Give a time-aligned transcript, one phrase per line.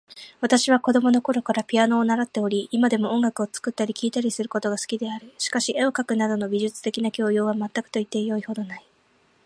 [0.39, 5.31] 私は子供のころからピアノを習っており、今でも音楽を作ったり聴いたりすることが好きである。
[5.37, 8.85] しかし、絵を描くなどの美術的な教養は全くと言ってよいほどない。